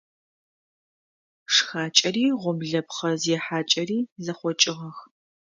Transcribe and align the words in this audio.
Шхакӏэри 1.53 2.25
гъомлэпхъэ 2.41 3.11
зехьакӏэри 3.23 3.99
зэхъокӏыгъэх. 4.23 4.97